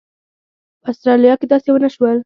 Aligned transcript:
په 0.81 0.87
اسټرالیا 0.93 1.33
کې 1.39 1.45
داسې 1.51 1.69
ونه 1.71 1.89
شول. 1.95 2.17